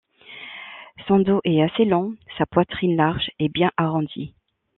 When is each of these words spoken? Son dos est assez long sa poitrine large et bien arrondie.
Son 1.07 1.19
dos 1.19 1.41
est 1.43 1.61
assez 1.61 1.85
long 1.85 2.15
sa 2.39 2.47
poitrine 2.47 2.95
large 2.95 3.29
et 3.37 3.49
bien 3.49 3.69
arrondie. 3.77 4.33